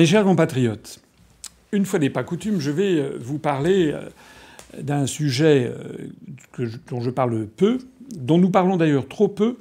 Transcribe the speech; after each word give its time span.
Mes 0.00 0.06
chers 0.06 0.24
compatriotes, 0.24 0.98
une 1.72 1.84
fois 1.84 1.98
n'est 1.98 2.08
pas 2.08 2.24
coutume, 2.24 2.58
je 2.58 2.70
vais 2.70 2.98
euh, 2.98 3.18
vous 3.20 3.38
parler 3.38 3.92
euh, 3.92 4.08
d'un 4.80 5.06
sujet 5.06 5.70
euh, 5.70 6.72
dont 6.88 7.02
je 7.02 7.10
parle 7.10 7.46
peu, 7.46 7.76
dont 8.14 8.38
nous 8.38 8.48
parlons 8.48 8.78
d'ailleurs 8.78 9.08
trop 9.08 9.28
peu, 9.28 9.58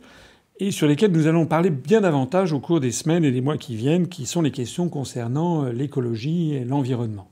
et 0.60 0.71
sur 0.71 0.88
lesquels 0.88 1.12
nous 1.12 1.28
allons 1.28 1.46
parler 1.46 1.70
bien 1.70 2.02
davantage 2.02 2.54
au 2.54 2.59
cours 2.59 2.80
des 2.80 2.91
semaines 2.91 3.23
et 3.23 3.32
des 3.32 3.41
mois 3.41 3.58
qui 3.58 3.76
viennent, 3.76 4.08
qui 4.08 4.26
sont 4.26 4.41
les 4.41 4.52
questions 4.52 4.89
concernant 4.89 5.66
l'écologie 5.66 6.54
et 6.54 6.66
l'environnement. 6.66 7.30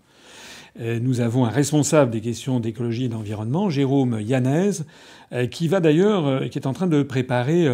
Nous 0.79 1.21
avons 1.21 1.45
un 1.45 1.49
responsable 1.49 2.11
des 2.11 2.21
questions 2.21 2.59
d'écologie 2.59 3.05
et 3.05 3.09
d'environnement, 3.09 3.67
Jérôme 3.71 4.19
Yanez, 4.21 4.83
qui 5.49 5.67
va 5.67 5.79
d'ailleurs, 5.79 6.47
qui 6.49 6.59
est 6.59 6.67
en 6.67 6.73
train 6.73 6.85
de 6.85 7.01
préparer 7.01 7.67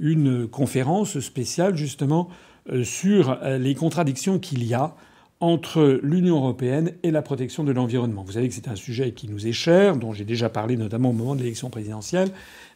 une 0.00 0.48
conférence 0.48 1.20
spéciale 1.20 1.76
justement 1.76 2.28
euh, 2.70 2.84
sur 2.84 3.38
euh, 3.42 3.58
les 3.58 3.74
contradictions 3.74 4.38
qu'il 4.38 4.64
y 4.64 4.74
a 4.74 4.94
entre 5.40 6.00
l'Union 6.02 6.36
européenne 6.36 6.92
et 7.02 7.10
la 7.10 7.22
protection 7.22 7.62
de 7.62 7.72
l'environnement. 7.72 8.24
Vous 8.24 8.32
savez 8.32 8.48
que 8.48 8.54
c'est 8.54 8.68
un 8.68 8.76
sujet 8.76 9.12
qui 9.12 9.28
nous 9.28 9.46
est 9.46 9.52
cher, 9.52 9.96
dont 9.96 10.12
j'ai 10.12 10.24
déjà 10.24 10.48
parlé 10.48 10.76
notamment 10.76 11.10
au 11.10 11.12
moment 11.12 11.34
de 11.34 11.40
l'élection 11.40 11.70
présidentielle, 11.70 12.30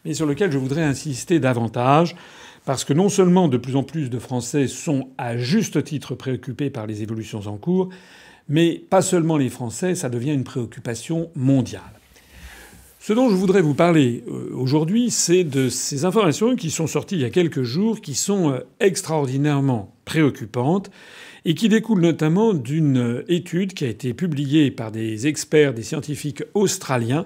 mais 0.05 0.13
sur 0.13 0.25
lequel 0.25 0.51
je 0.51 0.57
voudrais 0.57 0.83
insister 0.83 1.39
davantage, 1.39 2.15
parce 2.65 2.85
que 2.85 2.93
non 2.93 3.09
seulement 3.09 3.49
de 3.49 3.57
plus 3.57 3.75
en 3.75 3.83
plus 3.83 4.09
de 4.09 4.19
Français 4.19 4.67
sont 4.67 5.09
à 5.17 5.37
juste 5.37 5.83
titre 5.83 6.15
préoccupés 6.15 6.69
par 6.69 6.87
les 6.87 7.01
évolutions 7.01 7.41
en 7.47 7.57
cours, 7.57 7.89
mais 8.47 8.81
pas 8.89 9.01
seulement 9.01 9.37
les 9.37 9.49
Français, 9.49 9.95
ça 9.95 10.09
devient 10.09 10.33
une 10.33 10.43
préoccupation 10.43 11.29
mondiale. 11.35 11.81
Ce 13.05 13.11
dont 13.11 13.29
je 13.29 13.35
voudrais 13.35 13.61
vous 13.61 13.73
parler 13.73 14.23
euh, 14.29 14.49
aujourd'hui, 14.53 15.11
c'est 15.11 15.43
de 15.43 15.67
ces 15.67 16.05
informations 16.05 16.55
qui 16.55 16.71
sont 16.71 16.87
sorties 16.87 17.15
il 17.15 17.21
y 17.21 17.25
a 17.25 17.29
quelques 17.29 17.63
jours, 17.63 17.99
qui 17.99 18.15
sont 18.15 18.51
euh, 18.51 18.59
extraordinairement 18.79 19.93
préoccupantes 20.05 20.89
et 21.43 21.53
qui 21.53 21.67
découlent 21.67 21.99
notamment 21.99 22.53
d'une 22.53 22.97
euh, 22.97 23.25
étude 23.27 23.73
qui 23.73 23.83
a 23.83 23.89
été 23.89 24.13
publiée 24.13 24.71
par 24.71 24.89
des 24.89 25.27
experts, 25.27 25.73
des 25.73 25.83
scientifiques 25.83 26.43
australiens, 26.53 27.25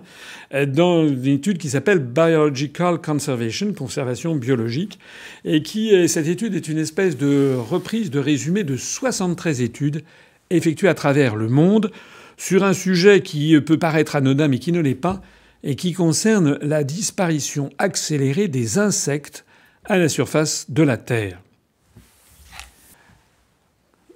dans 0.65 1.07
une 1.07 1.27
étude 1.27 1.59
qui 1.59 1.69
s'appelle 1.69 1.99
Biological 1.99 2.99
Conservation, 2.99 3.71
conservation 3.73 4.33
biologique, 4.33 4.97
et 5.45 5.61
qui, 5.61 6.09
cette 6.09 6.25
étude 6.25 6.55
est 6.55 6.69
une 6.69 6.79
espèce 6.79 7.17
de 7.17 7.55
reprise, 7.55 8.09
de 8.09 8.17
résumé 8.17 8.63
de 8.63 8.77
73 8.77 9.61
études 9.61 10.03
effectuées 10.49 10.89
à 10.89 10.95
travers 10.95 11.35
le 11.35 11.49
monde 11.49 11.91
sur 12.35 12.63
un 12.63 12.73
sujet 12.73 13.21
qui 13.21 13.61
peut 13.61 13.77
paraître 13.77 14.15
anodin 14.15 14.47
mais 14.47 14.57
qui 14.57 14.71
ne 14.71 14.79
l'est 14.79 14.95
pas, 14.95 15.21
et 15.63 15.75
qui 15.75 15.93
concerne 15.93 16.57
la 16.61 16.83
disparition 16.83 17.69
accélérée 17.77 18.47
des 18.47 18.77
insectes 18.77 19.45
à 19.85 19.97
la 19.97 20.09
surface 20.09 20.69
de 20.69 20.83
la 20.83 20.97
Terre. 20.97 21.39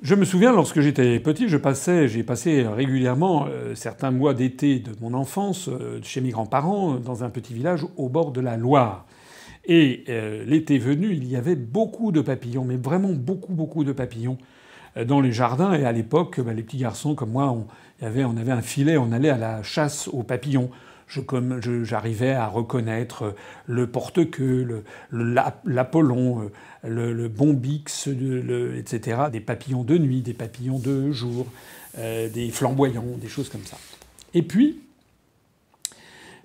Je 0.02 0.16
me 0.16 0.26
souviens, 0.26 0.52
lorsque 0.52 0.82
j'étais 0.82 1.20
petit, 1.20 1.48
je 1.48 1.58
passais, 1.58 2.08
j'ai 2.08 2.24
passé 2.24 2.66
régulièrement 2.68 3.46
euh, 3.48 3.76
certains 3.76 4.10
mois 4.10 4.34
d'été 4.34 4.80
de 4.80 4.94
mon 5.00 5.14
enfance 5.14 5.70
euh, 5.70 6.00
chez 6.02 6.22
mes 6.22 6.32
grands-parents 6.32 6.96
dans 6.96 7.24
un 7.24 7.30
petit 7.30 7.54
village 7.54 7.86
au 7.98 8.10
bord 8.10 8.32
de 8.32 8.42
la 8.42 8.58
Loire. 8.58 9.06
Et 9.66 10.04
euh, 10.10 10.44
l'été 10.44 10.80
venu, 10.80 11.12
il 11.12 11.28
y 11.28 11.36
avait 11.36 11.56
beaucoup 11.56 12.12
de 12.12 12.22
papillons, 12.22 12.66
mais 12.66 12.78
vraiment 12.78 13.12
beaucoup, 13.12 13.54
beaucoup 13.54 13.84
de 13.84 13.92
papillons 13.92 14.40
dans 15.06 15.22
les 15.22 15.32
jardins. 15.32 15.74
Et 15.74 15.86
à 15.86 15.92
l'époque, 15.92 16.42
bah, 16.42 16.54
les 16.54 16.64
petits 16.64 16.78
garçons 16.78 17.14
comme 17.14 17.34
moi, 17.34 17.52
on 17.52 17.68
avait 18.04 18.52
un 18.52 18.62
filet, 18.64 18.98
on 18.98 19.12
allait 19.12 19.30
à 19.30 19.38
la 19.38 19.62
chasse 19.62 20.08
aux 20.08 20.24
papillons 20.24 20.72
j'arrivais 21.84 22.32
à 22.32 22.48
reconnaître 22.48 23.36
le 23.68 23.88
porte-queue, 23.88 24.84
l'Apollon, 25.12 26.50
le, 26.84 27.14
le, 27.14 27.28
bombix, 27.28 28.08
etc., 28.08 29.24
des 29.32 29.40
papillons 29.40 29.84
de 29.84 29.98
nuit, 29.98 30.22
des 30.22 30.34
papillons 30.34 30.80
de 30.80 31.12
jour, 31.12 31.48
euh, 31.98 32.30
des 32.30 32.50
flamboyants, 32.50 33.18
des 33.20 33.28
choses 33.28 33.50
comme 33.50 33.66
ça. 33.66 33.78
Et 34.34 34.44
puis, 34.44 34.80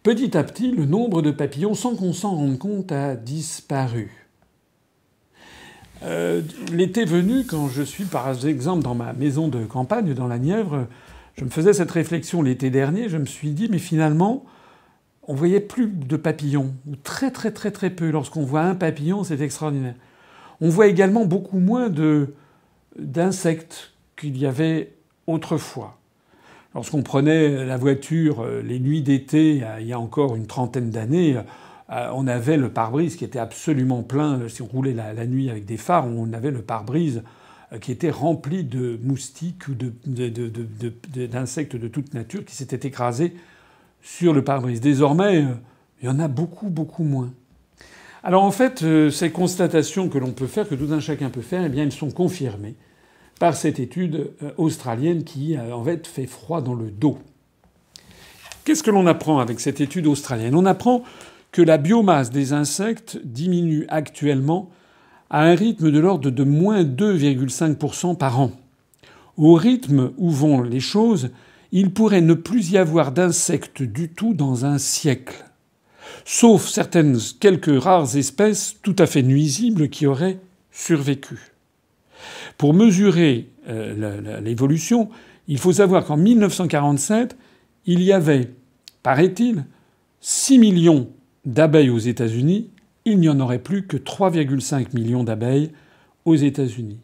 petit 0.03 0.37
à 0.37 0.43
petit, 0.43 0.73
le 0.73 0.87
nombre 0.87 1.23
de 1.23 1.31
papillons, 1.31 1.75
sans 1.75 1.95
qu'on 1.95 2.13
s'en 2.13 2.35
rende 2.35 2.59
compte, 2.59 2.91
a 2.91 3.15
disparu. 3.15 4.27
Euh, 6.03 6.43
l'été 6.73 7.05
venu, 7.05 7.45
quand 7.45 7.69
je 7.69 7.83
suis 7.83 8.05
par 8.05 8.29
exemple 8.29 8.83
dans 8.83 8.95
ma 8.95 9.13
maison 9.13 9.49
de 9.49 9.65
campagne 9.65 10.15
dans 10.15 10.27
la 10.27 10.39
Nièvre, 10.39 10.89
je 11.35 11.45
me 11.45 11.51
faisais 11.51 11.73
cette 11.73 11.91
réflexion 11.91 12.43
l'été 12.43 12.71
dernier, 12.71 13.09
je 13.09 13.17
me 13.17 13.27
suis 13.27 13.51
dit, 13.51 13.69
mais 13.71 13.79
finalement, 13.79 14.45
on 15.27 15.35
voyait 15.35 15.61
plus 15.61 15.89
de 15.89 16.17
papillons, 16.17 16.75
ou 16.87 16.97
très 16.97 17.31
très 17.31 17.51
très 17.51 17.71
très 17.71 17.91
peu. 17.91 18.11
Lorsqu'on 18.11 18.43
voit 18.43 18.63
un 18.63 18.75
papillon, 18.75 19.25
c'est 19.25 19.41
extraordinaire. 19.41 19.95
On 20.61 20.69
voit 20.69 20.87
également 20.87 21.27
beaucoup 21.27 21.59
moins 21.59 21.91
d'insectes 22.97 23.93
qu'il 24.17 24.39
y 24.39 24.47
avait 24.47 24.95
autrefois. 25.27 25.99
Lorsqu'on 26.75 27.03
prenait 27.03 27.65
la 27.65 27.77
voiture 27.77 28.41
euh, 28.41 28.63
les 28.63 28.79
nuits 28.79 29.03
d'été, 29.03 29.63
il 29.81 29.87
y 29.87 29.93
a 29.93 29.99
encore 29.99 30.37
une 30.37 30.47
trentaine 30.47 30.91
d'années, 30.91 31.39
euh, 31.91 32.11
on 32.15 32.27
avait 32.27 32.57
le 32.57 32.69
pare-brise 32.69 33.17
qui 33.17 33.25
était 33.25 33.39
absolument 33.39 34.03
plein. 34.03 34.49
Si 34.49 34.63
on 34.63 34.67
roulait 34.67 34.93
la, 34.93 35.27
nuit 35.27 35.51
avec 35.51 35.65
des 35.65 35.77
phares, 35.77 36.07
on 36.07 36.33
avait 36.33 36.51
le 36.51 36.63
pare-brise 36.63 37.23
euh, 37.73 37.79
qui 37.79 37.93
était 37.93 38.11
rempli 38.11 38.65
de 38.65 38.99
moustiques 39.03 39.69
ou 39.69 39.75
d'insectes 39.75 41.77
de, 41.77 41.79
de, 41.79 41.89
toute 41.89 42.15
nature 42.15 42.45
qui 42.45 42.55
s'étaient 42.55 42.89
écrasés 42.89 43.35
sur 44.07 44.33
le 44.33 44.45
pare-brise. 44.45 44.81
Désormais, 44.81 45.43
euh, 45.43 45.55
il 46.01 46.07
y 46.07 46.09
en 46.09 46.21
a 46.21 46.29
beaucoup, 46.29 46.69
beaucoup 46.69 47.03
moins. 47.03 47.33
Alors 48.23 48.45
en 48.45 48.53
fait, 48.53 48.83
euh, 48.85 49.11
ces 49.11 49.31
constatations 49.31 50.09
que 50.09 50.19
l'on 50.19 50.31
peut 50.31 50.47
faire, 50.47 50.69
que 50.69 50.77
tout 50.77 50.93
un 50.93 51.01
chacun 51.01 51.29
peut 51.29 51.43
faire, 51.43 51.65
eh 51.65 51.69
bien, 51.69 51.83
elles 51.83 51.93
sont 51.93 52.13
confirmées 52.13 52.77
par 53.41 53.57
cette 53.57 53.81
étude 53.81 54.31
euh, 54.43 54.53
australienne 54.59 55.25
qui, 55.25 55.59
en 55.59 55.83
fait, 55.83 56.07
fait 56.07 56.27
froid 56.27 56.61
dans 56.61 56.75
le 56.75 56.91
dos. 56.91 57.19
Qu'est-ce 58.65 58.85
que 58.85 58.93
l'on 58.93 59.09
apprend 59.09 59.41
avec 59.41 59.59
cette 59.59 59.81
étude 59.81 60.07
australienne? 60.07 60.55
On 60.55 60.67
apprend 60.67 61.03
que 61.51 61.63
la 61.63 61.77
biomasse 61.77 62.31
des 62.31 62.53
insectes 62.53 63.21
diminue 63.25 63.87
actuellement 63.89 64.71
à 65.31 65.43
un 65.43 65.55
rythme 65.57 65.91
de 65.91 65.99
l'ordre 65.99 66.31
de 66.31 66.45
moins 66.45 66.85
2,5% 66.85 68.17
par 68.17 68.41
an. 68.41 68.53
Au 69.37 69.55
rythme 69.55 70.13
où 70.17 70.31
vont 70.31 70.63
les 70.63 70.81
choses, 70.81 71.31
il 71.73 71.93
pourrait 71.93 72.21
ne 72.21 72.35
plus 72.35 72.71
y 72.71 72.79
avoir 72.79 73.13
d'insectes 73.13 73.83
du 73.83 74.09
tout 74.09 74.35
dans 74.35 74.65
un 74.65 74.79
siècle, 74.79 75.45
sauf 76.25 76.67
certaines 76.67 77.19
quelques 77.41 77.83
rares 77.83 78.17
espèces 78.17 78.77
tout 78.83 78.97
à 78.99 79.07
fait 79.07 79.23
nuisibles 79.23 79.89
qui 79.89 80.07
auraient 80.07 80.39
survécu. 80.71 81.39
Pour 82.59 82.75
mesurer 82.75 83.49
euh, 83.69 84.41
l'évolution, 84.41 85.11
il 85.49 85.59
faut 85.59 85.73
savoir 85.73 86.05
qu'en 86.05 86.17
1947, 86.17 87.37
il 87.87 88.03
y 88.03 88.13
avait, 88.13 88.51
paraît-il, 89.03 89.65
6 90.21 90.59
millions 90.59 91.09
d'abeilles 91.45 91.91
aux 91.91 91.99
États-Unis, 91.99 92.71
il 93.05 93.21
n'y 93.21 93.29
en 93.29 93.39
aurait 93.39 93.61
plus 93.61 93.87
que 93.87 93.97
3,5 93.97 94.95
millions 94.95 95.23
d'abeilles 95.23 95.71
aux 96.25 96.35
États-Unis. 96.35 96.99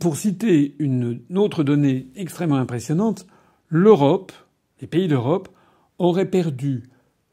Pour 0.00 0.16
citer 0.16 0.74
une 0.78 1.20
autre 1.34 1.64
donnée 1.64 2.06
extrêmement 2.16 2.56
impressionnante, 2.56 3.26
l'Europe, 3.74 4.32
les 4.80 4.86
pays 4.86 5.08
d'Europe, 5.08 5.48
auraient 5.98 6.30
perdu 6.30 6.84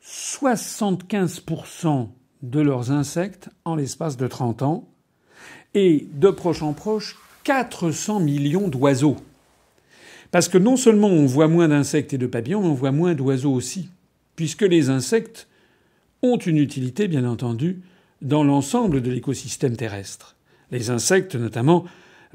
75% 0.03 2.09
de 2.41 2.59
leurs 2.59 2.89
insectes 2.89 3.49
en 3.63 3.75
l'espace 3.75 4.17
de 4.17 4.25
30 4.25 4.63
ans, 4.63 4.89
et 5.75 6.07
de 6.11 6.31
proche 6.31 6.63
en 6.63 6.73
proche, 6.73 7.15
400 7.43 8.21
millions 8.21 8.69
d'oiseaux. 8.69 9.17
Parce 10.31 10.49
que 10.49 10.57
non 10.57 10.77
seulement 10.77 11.09
on 11.09 11.27
voit 11.27 11.47
moins 11.47 11.67
d'insectes 11.67 12.13
et 12.13 12.17
de 12.17 12.25
papillons, 12.25 12.61
mais 12.61 12.69
on 12.69 12.73
voit 12.73 12.91
moins 12.91 13.13
d'oiseaux 13.13 13.53
aussi, 13.53 13.89
puisque 14.35 14.63
les 14.63 14.89
insectes 14.89 15.47
ont 16.23 16.37
une 16.37 16.57
utilité, 16.57 17.07
bien 17.07 17.25
entendu, 17.25 17.83
dans 18.23 18.43
l'ensemble 18.43 19.03
de 19.03 19.11
l'écosystème 19.11 19.77
terrestre. 19.77 20.35
Les 20.71 20.89
insectes, 20.89 21.35
notamment, 21.35 21.85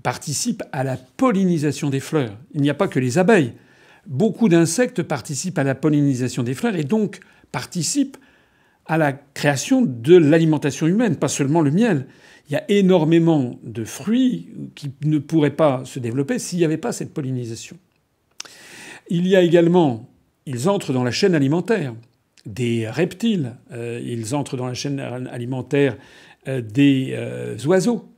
participent 0.05 0.63
à 0.71 0.85
la 0.85 0.97
pollinisation 0.97 1.91
des 1.91 1.99
fleurs. 1.99 2.39
Il 2.55 2.61
n'y 2.61 2.71
a 2.71 2.75
pas 2.75 2.87
que 2.87 3.01
les 3.01 3.19
abeilles 3.19 3.53
beaucoup 4.07 4.49
d'insectes 4.49 5.03
participent 5.03 5.59
à 5.59 5.65
la 5.65 5.75
pollinisation 5.75 6.43
des 6.43 6.55
fleurs 6.55 6.77
et 6.77 6.85
donc 6.85 7.21
participent 7.53 8.17
à 8.87 8.99
la 8.99 9.13
création 9.13 9.83
de 9.83 10.17
l'alimentation 10.17 10.87
humaine, 10.87 11.17
pas 11.17 11.29
seulement 11.29 11.61
le 11.61 11.71
miel. 11.71 12.07
Il 12.49 12.53
y 12.53 12.57
a 12.57 12.65
énormément 12.69 13.59
de 13.65 13.85
fruits 13.85 14.49
qui 14.77 14.93
ne 15.05 15.19
pourraient 15.19 15.57
pas 15.57 15.85
se 15.85 15.99
développer 15.99 16.39
s'il 16.39 16.61
n'y 16.61 16.65
avait 16.65 16.77
pas 16.77 16.93
cette 16.93 17.13
pollinisation. 17.13 17.77
Il 19.09 19.27
y 19.27 19.35
a 19.35 19.43
également, 19.43 20.09
ils 20.47 20.69
entrent 20.69 20.93
dans 20.93 21.05
la 21.05 21.11
chaîne 21.11 21.35
alimentaire 21.35 21.95
des 22.45 22.89
reptiles, 22.89 23.57
euh, 23.73 24.01
ils 24.05 24.35
entrent 24.35 24.57
dans 24.57 24.67
la 24.67 24.75
chaîne 24.75 25.01
alimentaire 25.01 25.97
euh, 26.47 26.61
des 26.61 27.11
euh, 27.13 27.57
oiseaux. 27.67 28.09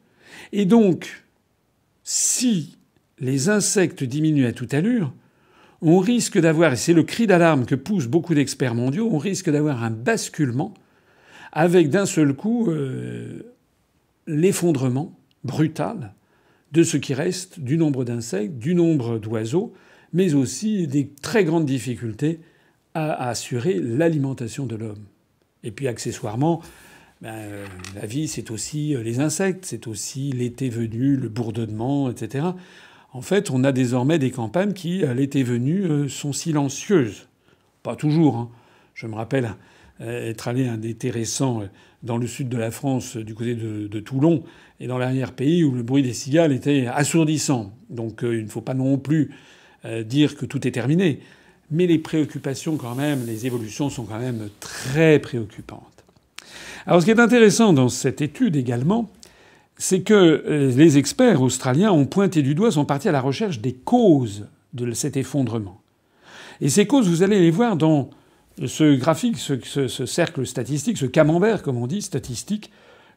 Et 0.52 0.66
donc, 0.66 1.24
si 2.04 2.76
les 3.18 3.48
insectes 3.48 4.04
diminuent 4.04 4.46
à 4.46 4.52
toute 4.52 4.74
allure, 4.74 5.12
on 5.80 5.98
risque 5.98 6.38
d'avoir, 6.38 6.72
et 6.72 6.76
c'est 6.76 6.92
le 6.92 7.04
cri 7.04 7.26
d'alarme 7.26 7.64
que 7.64 7.74
poussent 7.74 8.06
beaucoup 8.06 8.34
d'experts 8.34 8.74
mondiaux, 8.74 9.08
on 9.12 9.18
risque 9.18 9.50
d'avoir 9.50 9.84
un 9.84 9.90
basculement 9.90 10.74
avec 11.52 11.88
d'un 11.88 12.06
seul 12.06 12.34
coup 12.34 12.70
euh, 12.70 13.54
l'effondrement 14.26 15.18
brutal 15.44 16.14
de 16.72 16.82
ce 16.82 16.96
qui 16.96 17.14
reste 17.14 17.60
du 17.60 17.78
nombre 17.78 18.04
d'insectes, 18.04 18.58
du 18.58 18.74
nombre 18.74 19.18
d'oiseaux, 19.18 19.72
mais 20.12 20.34
aussi 20.34 20.86
des 20.86 21.08
très 21.22 21.44
grandes 21.44 21.64
difficultés 21.64 22.40
à, 22.94 23.28
assurer 23.28 23.74
l'alimentation 23.74 24.66
de 24.66 24.76
l'homme. 24.76 25.04
Et 25.64 25.70
puis 25.70 25.88
accessoirement, 25.88 26.60
ben, 27.22 27.64
la 27.94 28.06
vie, 28.06 28.28
c'est 28.28 28.50
aussi 28.50 28.94
les 29.02 29.20
insectes, 29.20 29.64
c'est 29.64 29.86
aussi 29.86 30.32
l'été 30.32 30.68
venu, 30.68 31.16
le 31.16 31.28
bourdonnement, 31.28 32.10
etc. 32.10 32.48
En 33.18 33.20
fait, 33.20 33.50
on 33.50 33.64
a 33.64 33.72
désormais 33.72 34.20
des 34.20 34.30
campagnes 34.30 34.72
qui, 34.72 35.02
à 35.02 35.12
l'été 35.12 35.42
venu, 35.42 35.82
euh, 35.82 36.08
sont 36.08 36.32
silencieuses. 36.32 37.26
Pas 37.82 37.96
toujours. 37.96 38.36
Hein. 38.36 38.48
Je 38.94 39.08
me 39.08 39.16
rappelle 39.16 39.54
euh, 40.00 40.30
être 40.30 40.46
allé 40.46 40.68
un 40.68 40.80
été 40.82 41.10
récent 41.10 41.62
euh, 41.62 41.64
dans 42.04 42.16
le 42.16 42.28
sud 42.28 42.48
de 42.48 42.56
la 42.56 42.70
France, 42.70 43.16
du 43.16 43.34
côté 43.34 43.56
de, 43.56 43.98
Toulon, 43.98 44.44
et 44.78 44.86
dans 44.86 44.98
l'arrière-pays 44.98 45.64
où 45.64 45.72
le 45.72 45.82
bruit 45.82 46.04
des 46.04 46.12
cigales 46.12 46.52
était 46.52 46.86
assourdissant. 46.86 47.72
Donc 47.90 48.20
il 48.22 48.44
ne 48.44 48.48
faut 48.48 48.60
pas 48.60 48.74
non 48.74 48.98
plus 48.98 49.32
dire 50.04 50.36
que 50.36 50.46
tout 50.46 50.68
est 50.68 50.70
terminé. 50.70 51.18
Mais 51.72 51.88
les 51.88 51.98
préoccupations 51.98 52.76
quand 52.76 52.94
même, 52.94 53.26
les 53.26 53.46
évolutions 53.46 53.90
sont 53.90 54.04
quand 54.04 54.20
même 54.20 54.48
très 54.60 55.18
préoccupantes. 55.18 56.04
Alors 56.86 57.00
ce 57.00 57.04
qui 57.04 57.10
est 57.10 57.18
intéressant 57.18 57.72
dans 57.72 57.88
cette 57.88 58.20
étude 58.20 58.54
également, 58.54 59.10
c'est 59.78 60.02
que 60.02 60.44
les 60.76 60.98
experts 60.98 61.40
australiens 61.40 61.92
ont 61.92 62.04
pointé 62.04 62.42
du 62.42 62.54
doigt, 62.54 62.72
sont 62.72 62.84
partis 62.84 63.08
à 63.08 63.12
la 63.12 63.20
recherche 63.20 63.60
des 63.60 63.72
causes 63.72 64.46
de 64.74 64.92
cet 64.92 65.16
effondrement. 65.16 65.80
Et 66.60 66.68
ces 66.68 66.86
causes, 66.86 67.08
vous 67.08 67.22
allez 67.22 67.38
les 67.38 67.52
voir 67.52 67.76
dans 67.76 68.10
ce 68.66 68.96
graphique, 68.96 69.38
ce, 69.38 70.06
cercle 70.06 70.46
statistique, 70.46 70.98
ce 70.98 71.06
camembert, 71.06 71.62
comme 71.62 71.78
on 71.78 71.86
dit, 71.86 72.02
statistique, 72.02 72.72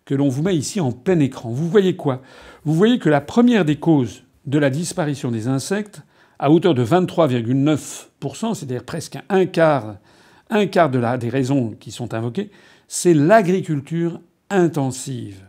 que 0.06 0.14
l'on 0.14 0.30
vous 0.30 0.44
met 0.44 0.56
ici 0.56 0.80
en 0.80 0.92
plein 0.92 1.20
écran. 1.20 1.50
Vous 1.50 1.68
voyez 1.68 1.96
quoi? 1.96 2.22
Vous 2.64 2.74
voyez 2.74 3.00
que 3.00 3.10
la 3.10 3.22
première 3.22 3.66
des 3.66 3.78
causes 3.78 4.24
de 4.46 4.60
la 4.60 4.70
disparition 4.70 5.32
des 5.32 5.48
insectes, 5.48 6.04
à 6.38 6.52
hauteur 6.52 6.74
de 6.74 6.86
23,9%, 6.86 8.54
c'est-à-dire 8.54 8.84
presque 8.84 9.18
un 9.30 9.46
quart, 9.46 9.98
un 10.50 10.66
quart 10.68 10.90
de 10.90 11.00
la, 11.00 11.18
des 11.18 11.30
raisons 11.30 11.76
qui 11.80 11.92
sont 11.92 12.14
invoquées, 12.14 12.52
c'est 12.88 13.14
l'agriculture 13.14 14.20
intensive. 14.50 15.44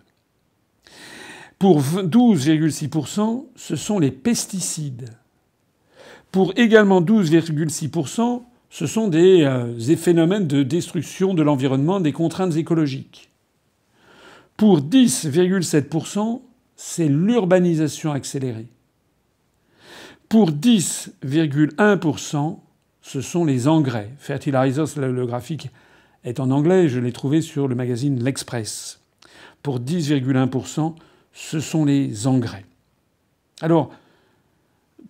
Pour 1.63 1.81
12,6%, 1.81 3.47
ce 3.55 3.77
sont 3.77 4.01
les 4.01 4.11
pesticides. 4.11 5.11
Pour 6.33 6.53
également 6.57 7.01
12,6%, 7.01 8.43
ce 8.69 8.87
sont 8.89 9.09
euh, 9.15 9.77
des, 9.77 9.95
phénomènes 9.95 10.49
de 10.49 10.65
destruction 10.65 11.35
de 11.35 11.43
l'environnement, 11.45 12.01
des 12.01 12.11
contraintes 12.11 12.57
écologiques. 12.57 13.31
Pour 14.57 14.81
10,7%, 14.81 16.41
c'est 16.75 17.07
l'urbanisation 17.07 18.11
accélérée. 18.11 18.67
Pour 20.29 20.51
10,1%, 20.51 22.59
ce 23.03 23.21
sont 23.21 23.45
les 23.45 23.69
engrais. 23.69 24.11
Fertilizers, 24.19 24.97
le 24.97 25.27
graphique 25.27 25.71
est 26.25 26.41
en 26.41 26.51
anglais, 26.51 26.89
je 26.89 26.99
l'ai 26.99 27.13
trouvé 27.13 27.41
sur 27.41 27.69
le 27.69 27.77
magazine 27.77 28.21
L'Express. 28.21 29.01
Pour 29.63 29.79
10,1%, 29.79 30.97
ce 31.33 31.61
sont 31.61 31.85
les 31.85 32.27
engrais. 32.27 32.65
Alors, 33.61 33.91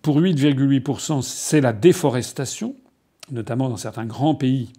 pour 0.01 0.19
8,8%, 0.19 1.21
c'est 1.21 1.61
la 1.61 1.73
déforestation 1.73 2.75
notamment 3.31 3.69
dans 3.69 3.77
certains 3.77 4.05
grands 4.05 4.35
pays 4.35 4.71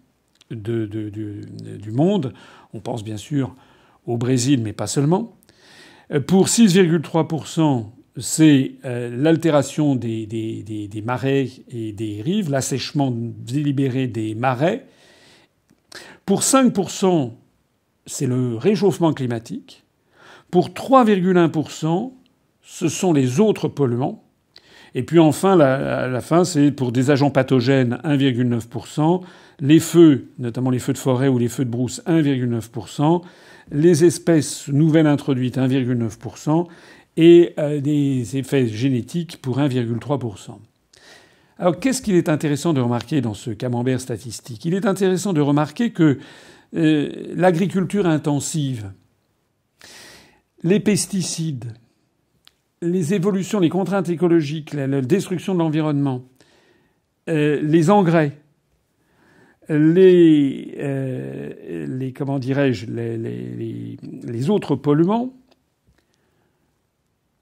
du 0.50 1.90
monde. 1.90 2.32
On 2.72 2.80
pense 2.80 3.04
bien 3.04 3.16
sûr 3.16 3.54
au 4.06 4.16
Brésil, 4.16 4.60
mais 4.62 4.72
pas 4.72 4.86
seulement. 4.86 5.36
Pour 6.26 6.48
6,3%, 6.48 7.86
c'est 8.18 8.72
euh, 8.84 9.10
l'altération 9.16 9.96
des, 9.96 11.02
marais 11.04 11.48
et 11.70 11.92
des 11.92 12.22
rives, 12.22 12.50
l'assèchement 12.50 13.10
délibéré 13.12 14.06
des 14.06 14.34
marais. 14.34 14.86
Pour 16.26 16.42
5%, 16.42 17.32
c'est 18.06 18.26
le 18.26 18.56
réchauffement 18.56 19.12
climatique. 19.12 19.83
Pour 20.54 20.68
3,1%, 20.68 22.12
ce 22.62 22.88
sont 22.88 23.12
les 23.12 23.40
autres 23.40 23.66
polluants. 23.66 24.22
Et 24.94 25.02
puis 25.02 25.18
enfin, 25.18 25.56
la, 25.56 26.06
la 26.06 26.20
fin, 26.20 26.44
c'est 26.44 26.70
pour 26.70 26.92
des 26.92 27.10
agents 27.10 27.32
pathogènes 27.32 27.98
1,9%, 28.04 29.22
les 29.58 29.80
feux, 29.80 30.28
notamment 30.38 30.70
les 30.70 30.78
feux 30.78 30.92
de 30.92 30.98
forêt 30.98 31.26
ou 31.26 31.38
les 31.38 31.48
feux 31.48 31.64
de 31.64 31.70
brousse 31.70 32.02
1,9%, 32.06 33.22
les 33.72 34.04
espèces 34.04 34.68
nouvelles 34.68 35.08
introduites 35.08 35.58
1,9% 35.58 36.68
et 37.16 37.52
euh, 37.58 37.80
des 37.80 38.36
effets 38.36 38.68
génétiques 38.68 39.42
pour 39.42 39.58
1,3%. 39.58 40.50
Alors 41.58 41.80
qu'est-ce 41.80 42.00
qu'il 42.00 42.14
est 42.14 42.28
intéressant 42.28 42.72
de 42.72 42.80
remarquer 42.80 43.20
dans 43.20 43.34
ce 43.34 43.50
camembert 43.50 44.00
statistique? 44.00 44.64
Il 44.64 44.74
est 44.74 44.86
intéressant 44.86 45.32
de 45.32 45.40
remarquer 45.40 45.90
que 45.90 46.20
euh, 46.76 47.10
l'agriculture 47.34 48.06
intensive, 48.06 48.92
les 50.64 50.80
pesticides, 50.80 51.74
les 52.80 53.14
évolutions, 53.14 53.60
les 53.60 53.68
contraintes 53.68 54.08
écologiques, 54.08 54.72
la, 54.72 55.00
destruction 55.02 55.54
de 55.54 55.58
l'environnement, 55.60 56.24
euh, 57.28 57.60
les 57.62 57.90
engrais, 57.90 58.38
les, 59.68 60.74
euh, 60.78 62.10
comment 62.16 62.38
dirais-je, 62.38 62.86
les, 62.86 64.50
autres 64.50 64.74
polluants 64.74 65.32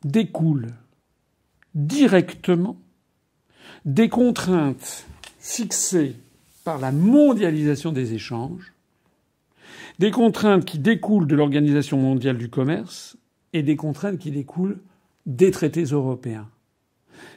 découlent 0.04 0.74
directement 1.74 2.76
des 3.84 4.08
contraintes 4.08 5.06
fixées 5.38 6.16
par 6.64 6.78
la 6.78 6.92
mondialisation 6.92 7.92
des 7.92 8.14
échanges, 8.14 8.72
des 9.98 10.10
contraintes 10.10 10.64
qui 10.64 10.78
découlent 10.78 11.26
de 11.26 11.36
l'Organisation 11.36 11.98
mondiale 11.98 12.38
du 12.38 12.48
commerce 12.48 13.16
et 13.52 13.62
des 13.62 13.76
contraintes 13.76 14.18
qui 14.18 14.30
découlent 14.30 14.80
des 15.26 15.50
traités 15.50 15.84
européens. 15.84 16.48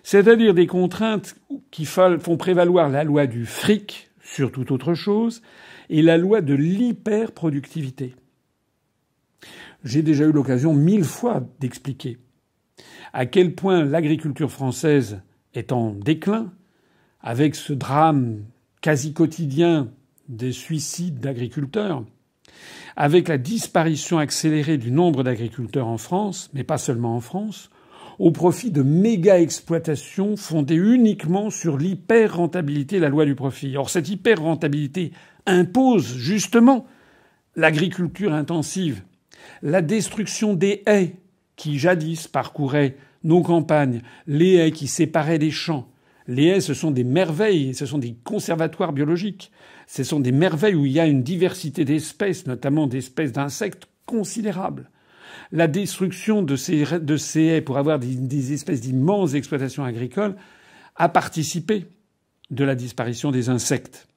C'est-à-dire 0.04 0.54
des 0.54 0.68
contraintes 0.68 1.36
qui 1.72 1.86
font 1.86 2.38
prévaloir 2.38 2.90
la 2.90 3.04
loi 3.04 3.28
du 3.28 3.46
fric 3.46 4.10
sur 4.22 4.52
toute 4.52 4.72
autre 4.72 4.94
chose 4.94 5.42
et 5.90 6.02
la 6.02 6.18
loi 6.18 6.42
de 6.42 6.54
l'hyperproductivité. 6.56 8.16
J'ai 9.84 10.02
déjà 10.02 10.26
eu 10.26 10.32
l'occasion 10.32 10.74
mille 10.74 11.04
fois 11.04 11.44
d'expliquer 11.60 12.18
à 13.14 13.26
quel 13.26 13.56
point 13.56 13.86
l'agriculture 13.86 14.52
française 14.52 15.22
est 15.54 15.72
en 15.72 15.94
déclin, 15.94 16.52
avec 17.22 17.56
ce 17.56 17.72
drame 17.72 18.44
quasi 18.82 19.14
quotidien 19.14 19.90
des 20.28 20.52
suicides 20.52 21.20
d'agriculteurs, 21.20 22.04
avec 22.96 23.28
la 23.28 23.38
disparition 23.38 24.18
accélérée 24.18 24.78
du 24.78 24.92
nombre 24.92 25.24
d'agriculteurs 25.24 25.88
en 25.88 25.98
France, 25.98 26.50
mais 26.54 26.64
pas 26.64 26.78
seulement 26.78 27.16
en 27.16 27.22
France, 27.22 27.70
au 28.20 28.32
profit 28.32 28.72
de 28.72 28.82
méga 28.82 29.40
exploitations 29.40 30.38
fondées 30.38 30.76
uniquement 30.76 31.50
sur 31.50 31.78
l'hyper-rentabilité, 31.78 33.00
la 33.00 33.10
loi 33.10 33.26
du 33.26 33.36
profit. 33.36 33.76
Or, 33.76 33.90
cette 33.90 34.10
hyper-rentabilité 34.10 35.12
impose 35.46 36.16
justement 36.16 36.86
l'agriculture 37.56 38.34
intensive, 38.34 39.04
la 39.62 39.82
destruction 39.82 40.54
des 40.54 40.84
haies 40.88 41.16
qui 41.56 41.78
jadis 41.78 42.28
parcouraient 42.28 42.98
nos 43.24 43.42
campagnes, 43.42 44.02
les 44.28 44.56
haies 44.56 44.72
qui 44.72 44.88
séparaient 44.88 45.38
les 45.38 45.52
champs. 45.52 45.88
Les 46.28 46.46
haies, 46.46 46.62
ce 46.62 46.74
sont 46.74 46.92
des 46.92 47.04
merveilles, 47.04 47.76
ce 47.76 47.86
sont 47.86 48.00
des 48.00 48.16
conservatoires 48.24 48.94
biologiques, 48.94 49.52
ce 49.88 50.04
sont 50.04 50.20
des 50.20 50.32
merveilles 50.32 50.76
où 50.76 50.86
il 50.86 50.92
y 50.92 51.00
a 51.00 51.06
une 51.06 51.24
diversité 51.24 51.86
d'espèces, 51.86 52.48
notamment 52.48 52.88
d'espèces 52.88 53.32
d'insectes 53.32 53.88
considérables 54.06 54.90
la 55.52 55.68
destruction 55.68 56.42
de 56.42 56.56
ces, 56.56 56.84
haies 57.36 57.62
pour 57.62 57.78
avoir 57.78 58.00
des, 58.00 58.54
espèces 58.54 58.82
d'immenses 58.82 59.34
exploitations 59.34 59.84
agricoles 59.84 60.36
a 60.96 61.10
participé 61.10 61.88
de 62.52 62.64
la 62.64 62.76
disparition 62.76 63.32
des 63.32 63.50
insectes. 63.50 64.08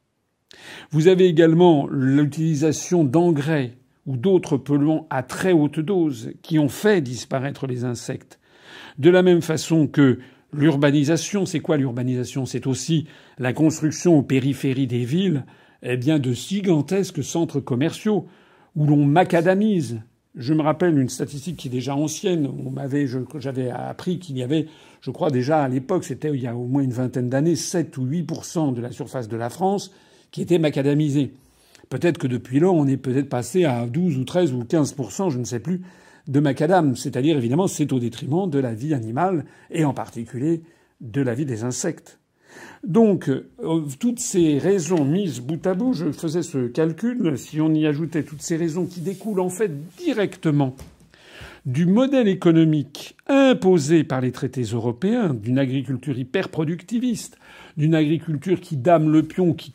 Vous 0.91 1.09
avez 1.09 1.27
également 1.27 1.89
l'utilisation 1.91 3.05
d'engrais 3.05 3.77
ou 4.07 4.17
d'autres 4.17 4.57
polluants 4.57 5.07
à 5.11 5.23
très 5.23 5.53
haute 5.53 5.81
dose 5.81 6.33
qui 6.43 6.59
ont 6.59 6.69
fait 6.69 7.01
disparaître 7.01 7.67
les 7.67 7.85
insectes. 7.85 8.39
De 8.99 9.11
la 9.11 9.23
même 9.23 9.43
façon 9.43 9.87
que 9.87 10.19
l'urbanisation, 10.53 11.47
c'est 11.47 11.61
quoi 11.61 11.77
l'urbanisation? 11.77 12.47
C'est 12.47 12.67
aussi 12.67 13.07
la 13.39 13.53
construction 13.53 14.19
aux 14.19 14.23
périphéries 14.23 14.87
des 14.87 15.05
villes 15.05 15.45
eh 15.83 15.97
bien, 15.97 16.19
de 16.19 16.33
gigantesques 16.33 17.23
centres 17.23 17.61
commerciaux 17.61 18.27
où 18.77 18.87
l'on 18.87 19.05
macadamise 19.05 20.01
Je 20.37 20.55
me 20.55 20.63
rappelle 20.63 20.99
une 20.99 21.09
statistique 21.09 21.57
qui 21.57 21.69
est 21.69 21.71
déjà 21.71 21.97
ancienne. 21.97 22.47
On 22.47 22.71
m'avait, 22.71 23.07
j'avais 23.39 23.71
appris 23.71 24.19
qu'il 24.19 24.39
y 24.39 24.43
avait, 24.43 24.67
je 25.01 25.11
crois 25.11 25.31
déjà 25.31 25.63
à 25.63 25.69
l'époque, 25.69 26.05
c'était 26.05 26.31
il 26.31 26.41
y 26.41 26.47
a 26.47 26.57
au 26.57 26.67
moins 26.67 26.83
une 26.83 26.93
vingtaine 26.93 27.29
d'années, 27.29 27.57
7 27.57 27.97
ou 27.99 28.07
8% 28.07 28.75
de 28.75 28.81
la 28.81 28.91
surface 28.91 29.29
de 29.29 29.37
la 29.37 29.51
France 29.51 29.93
qui 30.31 30.43
était 30.43 30.59
macadamisée. 30.59 31.33
Peut-être 31.89 32.19
que 32.19 32.27
depuis 32.27 32.61
là, 32.61 32.69
on 32.69 32.87
est 32.87 32.99
peut-être 32.99 33.29
passé 33.29 33.65
à 33.65 33.87
12 33.87 34.19
ou 34.19 34.25
13 34.25 34.53
ou 34.53 34.63
15% 34.63 35.31
je 35.31 35.39
ne 35.39 35.45
sais 35.45 35.61
plus, 35.61 35.83
de 36.29 36.41
macadam. 36.41 36.95
C'est-à-dire, 36.95 37.37
évidemment, 37.37 37.67
c'est 37.67 37.93
au 37.93 37.99
détriment 37.99 38.49
de 38.49 38.59
la 38.59 38.75
vie 38.75 38.95
animale 38.95 39.45
et 39.71 39.85
en 39.85 39.95
particulier 39.95 40.63
de 41.01 41.23
la 41.23 41.35
vie 41.35 41.47
des 41.47 41.65
insectes. 41.65 42.21
Donc, 42.85 43.29
euh, 43.29 43.51
toutes 43.99 44.21
ces 44.21 44.59
raisons 44.59 45.05
mises 45.05 45.41
bout 45.41 45.67
à 45.67 45.75
bout, 45.75 45.95
je 45.95 46.13
faisais 46.13 46.43
ce 46.43 46.69
calcul, 46.69 47.37
si 47.37 47.61
on 47.61 47.73
y 47.75 47.87
ajoutait 47.87 48.23
toutes 48.23 48.43
ces 48.43 48.57
raisons 48.57 48.87
qui 48.87 49.01
découlent 49.01 49.41
en 49.41 49.49
fait 49.49 49.71
directement 49.97 50.77
du 51.67 51.87
modèle 51.87 52.29
économique 52.29 53.17
imposé 53.27 54.05
par 54.05 54.21
les 54.21 54.33
traités 54.33 54.63
européens, 54.63 55.35
d'une 55.35 55.59
agriculture 55.59 56.19
hyper 56.19 56.49
productiviste, 56.49 57.37
d'une 57.77 57.95
agriculture 57.95 58.61
qui 58.61 58.77
dame 58.77 59.11
le 59.11 59.23
pion, 59.23 59.53
qui 59.53 59.73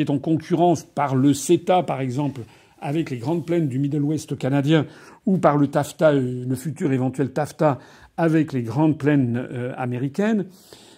est 0.00 0.10
en 0.10 0.18
concurrence 0.18 0.84
par 0.84 1.16
le 1.16 1.34
CETA 1.34 1.82
par 1.82 2.00
exemple, 2.00 2.42
avec 2.84 3.10
les 3.10 3.16
grandes 3.16 3.46
plaines 3.46 3.66
du 3.66 3.78
Middle 3.78 4.02
West 4.02 4.36
canadien, 4.36 4.86
ou 5.24 5.38
par 5.38 5.56
le 5.56 5.68
TAFTA, 5.68 6.12
euh, 6.12 6.44
le 6.46 6.54
futur 6.54 6.92
éventuel 6.92 7.32
TAFTA, 7.32 7.78
avec 8.18 8.52
les 8.52 8.62
grandes 8.62 8.98
plaines 8.98 9.36
euh, 9.36 9.72
américaines, 9.76 10.46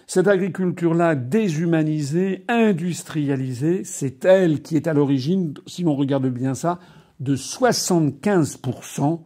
cette 0.05 0.27
agriculture-là 0.27 1.15
déshumanisée, 1.15 2.43
industrialisée, 2.49 3.83
c'est 3.85 4.25
elle 4.25 4.61
qui 4.61 4.75
est 4.75 4.87
à 4.87 4.93
l'origine, 4.93 5.53
si 5.65 5.83
l'on 5.83 5.95
regarde 5.95 6.27
bien 6.27 6.55
ça, 6.55 6.79
de 7.21 7.35
75% 7.35 9.21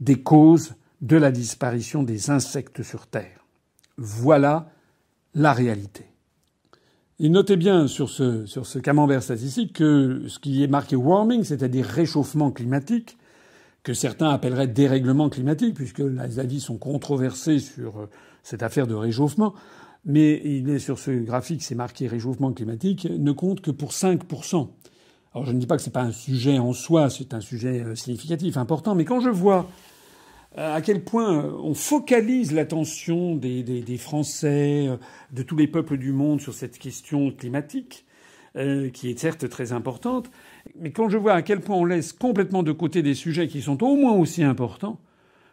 des 0.00 0.22
causes 0.22 0.74
de 1.02 1.16
la 1.16 1.32
disparition 1.32 2.04
des 2.04 2.30
insectes 2.30 2.82
sur 2.82 3.06
Terre. 3.08 3.44
Voilà 3.98 4.70
la 5.34 5.52
réalité. 5.52 6.13
Et 7.20 7.28
notez 7.28 7.56
bien 7.56 7.86
sur 7.86 8.10
ce, 8.10 8.44
sur 8.44 8.66
ce 8.66 8.80
camembert 8.80 9.22
statistique 9.22 9.74
que 9.74 10.24
ce 10.26 10.40
qui 10.40 10.64
est 10.64 10.66
marqué 10.66 10.96
warming, 10.96 11.44
c'est-à-dire 11.44 11.86
réchauffement 11.86 12.50
climatique, 12.50 13.16
que 13.84 13.94
certains 13.94 14.30
appelleraient 14.30 14.66
dérèglement 14.66 15.28
climatique, 15.28 15.74
puisque 15.74 16.00
les 16.00 16.40
avis 16.40 16.60
sont 16.60 16.76
controversés 16.76 17.60
sur 17.60 18.00
euh, 18.00 18.06
cette 18.42 18.64
affaire 18.64 18.88
de 18.88 18.94
réchauffement, 18.94 19.54
mais 20.04 20.42
il 20.44 20.68
est 20.70 20.80
sur 20.80 20.98
ce 20.98 21.12
graphique, 21.12 21.62
c'est 21.62 21.76
marqué 21.76 22.08
réchauffement 22.08 22.52
climatique, 22.52 23.06
ne 23.08 23.30
compte 23.30 23.60
que 23.60 23.70
pour 23.70 23.92
5%. 23.92 24.68
Alors 25.34 25.46
je 25.46 25.52
ne 25.52 25.58
dis 25.58 25.66
pas 25.66 25.76
que 25.76 25.82
c'est 25.82 25.92
pas 25.92 26.02
un 26.02 26.12
sujet 26.12 26.58
en 26.58 26.72
soi, 26.72 27.10
c'est 27.10 27.32
un 27.32 27.40
sujet 27.40 27.84
euh, 27.84 27.94
significatif, 27.94 28.56
important, 28.56 28.96
mais 28.96 29.04
quand 29.04 29.20
je 29.20 29.30
vois 29.30 29.68
à 30.56 30.80
quel 30.80 31.02
point 31.02 31.44
on 31.62 31.74
focalise 31.74 32.52
l'attention 32.52 33.34
des, 33.34 33.98
Français, 33.98 34.86
euh, 34.88 34.96
de 35.32 35.42
tous 35.42 35.56
les 35.56 35.66
peuples 35.66 35.96
du 35.96 36.12
monde 36.12 36.40
sur 36.40 36.54
cette 36.54 36.78
question 36.78 37.30
climatique, 37.32 38.04
qui 38.92 39.10
est 39.10 39.18
certes 39.18 39.48
très 39.48 39.72
importante, 39.72 40.30
mais 40.78 40.92
quand 40.92 41.08
je 41.08 41.18
vois 41.18 41.32
à 41.32 41.42
quel 41.42 41.60
point 41.60 41.74
on 41.74 41.84
laisse 41.84 42.12
complètement 42.12 42.62
de 42.62 42.70
côté 42.70 43.02
des 43.02 43.14
sujets 43.14 43.48
qui 43.48 43.60
sont 43.60 43.82
au 43.82 43.96
moins 43.96 44.12
aussi 44.12 44.44
importants, 44.44 45.00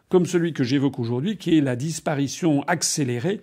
comme 0.08 0.24
celui 0.24 0.52
que 0.52 0.62
j'évoque 0.62 1.00
aujourd'hui, 1.00 1.36
qui 1.36 1.58
est 1.58 1.60
la 1.60 1.74
disparition 1.74 2.62
accélérée 2.68 3.40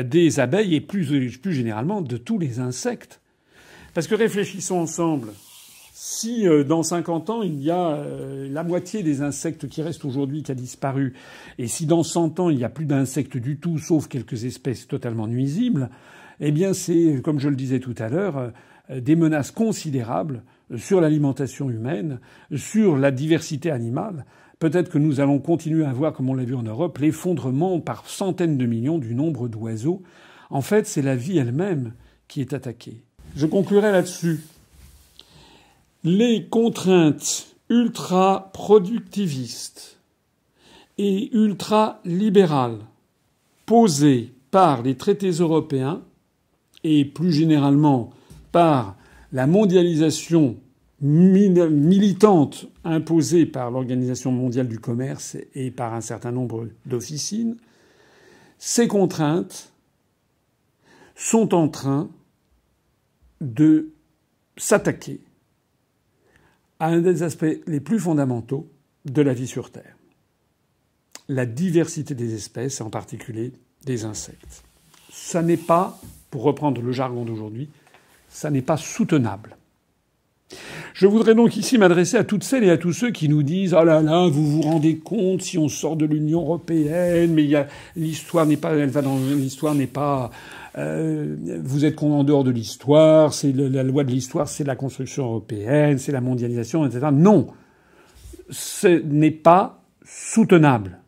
des 0.00 0.38
abeilles 0.38 0.76
et 0.76 0.80
plus, 0.80 1.38
plus 1.38 1.52
généralement 1.52 2.02
de 2.02 2.16
tous 2.18 2.38
les 2.38 2.60
insectes. 2.60 3.20
Parce 3.94 4.06
que 4.06 4.14
réfléchissons 4.14 4.76
ensemble. 4.76 5.32
Si 6.02 6.48
euh, 6.48 6.64
dans 6.64 6.82
50 6.82 7.28
ans, 7.28 7.42
il 7.42 7.62
y 7.62 7.70
a 7.70 7.90
euh, 7.90 8.48
la 8.50 8.64
moitié 8.64 9.02
des 9.02 9.20
insectes 9.20 9.68
qui 9.68 9.82
restent 9.82 10.06
aujourd'hui 10.06 10.42
qui 10.42 10.50
a 10.50 10.54
disparu, 10.54 11.12
et 11.58 11.66
si 11.66 11.84
dans 11.84 12.02
100 12.02 12.40
ans, 12.40 12.48
il 12.48 12.56
n'y 12.56 12.64
a 12.64 12.70
plus 12.70 12.86
d'insectes 12.86 13.36
du 13.36 13.58
tout, 13.58 13.76
sauf 13.76 14.08
quelques 14.08 14.46
espèces 14.46 14.88
totalement 14.88 15.26
nuisibles, 15.26 15.90
eh 16.40 16.52
bien 16.52 16.72
c'est, 16.72 17.20
comme 17.22 17.38
je 17.38 17.50
le 17.50 17.54
disais 17.54 17.80
tout 17.80 17.94
à 17.98 18.08
l'heure, 18.08 18.50
euh, 18.88 19.00
des 19.02 19.14
menaces 19.14 19.50
considérables 19.50 20.42
sur 20.74 21.02
l'alimentation 21.02 21.68
humaine, 21.68 22.18
sur 22.56 22.96
la 22.96 23.10
diversité 23.10 23.70
animale, 23.70 24.24
Peut-être 24.58 24.90
que 24.90 24.98
nous 24.98 25.20
allons 25.20 25.38
continuer 25.38 25.86
à 25.86 25.92
voir, 25.92 26.12
comme 26.12 26.28
on 26.28 26.34
l'a 26.34 26.44
vu 26.44 26.54
en 26.54 26.62
Europe, 26.62 26.98
l'effondrement 26.98 27.80
par 27.80 28.06
centaines 28.06 28.58
de 28.58 28.66
millions 28.66 28.98
du 28.98 29.14
nombre 29.14 29.48
d'oiseaux. 29.48 30.02
En 30.50 30.60
fait, 30.60 30.86
c'est 30.86 31.00
la 31.00 31.16
vie 31.16 31.38
elle-même 31.38 31.94
qui 32.28 32.42
est 32.42 32.52
attaquée. 32.52 33.02
Je 33.36 33.46
conclurai 33.46 33.90
là-dessus. 33.90 34.40
Les 36.02 36.48
contraintes 36.48 37.56
ultra-productivistes 37.68 39.98
et 40.96 41.28
ultra-libérales 41.36 42.78
posées 43.66 44.32
par 44.50 44.82
les 44.82 44.96
traités 44.96 45.30
européens 45.30 46.00
et 46.84 47.04
plus 47.04 47.32
généralement 47.32 48.08
par 48.50 48.96
la 49.30 49.46
mondialisation 49.46 50.56
militante 51.02 52.64
imposée 52.82 53.44
par 53.44 53.70
l'Organisation 53.70 54.32
mondiale 54.32 54.68
du 54.68 54.78
commerce 54.78 55.36
et 55.54 55.70
par 55.70 55.92
un 55.92 56.00
certain 56.00 56.32
nombre 56.32 56.66
d'officines, 56.86 57.58
ces 58.58 58.88
contraintes 58.88 59.70
sont 61.14 61.54
en 61.54 61.68
train 61.68 62.08
de 63.42 63.90
s'attaquer 64.56 65.20
à 66.80 66.88
un 66.88 67.00
des 67.00 67.22
aspects 67.22 67.60
les 67.66 67.80
plus 67.80 68.00
fondamentaux 68.00 68.68
de 69.04 69.22
la 69.22 69.34
vie 69.34 69.46
sur 69.46 69.70
Terre, 69.70 69.96
la 71.28 71.46
diversité 71.46 72.14
des 72.14 72.34
espèces, 72.34 72.80
en 72.80 72.90
particulier 72.90 73.52
des 73.84 74.04
insectes. 74.04 74.64
Ça 75.12 75.42
n'est 75.42 75.56
pas, 75.56 76.00
pour 76.30 76.42
reprendre 76.42 76.82
le 76.82 76.92
jargon 76.92 77.24
d'aujourd'hui, 77.24 77.68
ça 78.28 78.50
n'est 78.50 78.62
pas 78.62 78.76
soutenable. 78.76 79.56
Je 81.00 81.06
voudrais 81.06 81.34
donc 81.34 81.56
ici 81.56 81.78
m'adresser 81.78 82.18
à 82.18 82.24
toutes 82.24 82.44
celles 82.44 82.64
et 82.64 82.70
à 82.70 82.76
tous 82.76 82.92
ceux 82.92 83.10
qui 83.10 83.30
nous 83.30 83.42
disent 83.42 83.72
oh 83.72 83.82
là 83.82 84.02
là, 84.02 84.28
vous 84.28 84.44
vous 84.44 84.60
rendez 84.60 84.98
compte 84.98 85.40
si 85.40 85.56
on 85.56 85.70
sort 85.70 85.96
de 85.96 86.04
l'Union 86.04 86.42
européenne, 86.42 87.32
mais 87.32 87.48
l'histoire 87.96 88.44
n'est 88.44 88.58
pas, 88.58 88.74
elle 88.74 88.90
va 88.90 89.00
dans 89.00 89.16
l'histoire 89.16 89.74
n'est 89.74 89.86
pas, 89.86 90.30
euh, 90.76 91.36
vous 91.64 91.86
êtes 91.86 92.02
en 92.02 92.22
dehors 92.22 92.44
de 92.44 92.50
l'histoire, 92.50 93.32
c'est 93.32 93.50
la 93.56 93.82
loi 93.82 94.04
de 94.04 94.10
l'histoire, 94.10 94.46
c'est 94.46 94.62
la 94.62 94.76
construction 94.76 95.24
européenne, 95.24 95.96
c'est 95.96 96.12
la 96.12 96.20
mondialisation, 96.20 96.84
etc. 96.84 97.06
Non, 97.10 97.46
ce 98.50 99.02
n'est 99.02 99.30
pas 99.30 99.82
soutenable. 100.04 100.98